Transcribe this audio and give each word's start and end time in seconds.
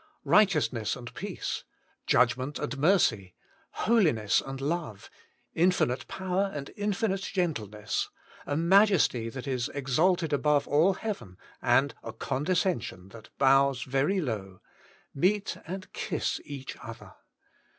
Kighteousnesss 0.27 0.95
and 0.97 1.13
peace, 1.13 1.63
judg 2.07 2.35
ment 2.35 2.57
and 2.57 2.75
mercy, 2.79 3.35
holiness 3.85 4.41
and 4.43 4.59
love, 4.59 5.11
infinite 5.53 6.07
power 6.07 6.49
and 6.51 6.71
infinite 6.75 7.21
gentleness, 7.21 8.09
a 8.47 8.57
majesty 8.57 9.29
that 9.29 9.45
is 9.45 9.69
exalted 9.75 10.33
above 10.33 10.67
all 10.67 10.93
heaven, 10.95 11.37
and 11.61 11.93
a 12.03 12.13
condescension 12.13 13.09
that 13.09 13.29
bows 13.37 13.83
very 13.83 14.19
low, 14.19 14.59
meet 15.13 15.55
and 15.67 15.93
kiss 15.93 16.41
each 16.45 16.75
other. 16.81 17.13